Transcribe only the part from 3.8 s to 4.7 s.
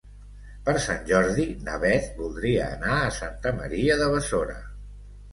de Besora.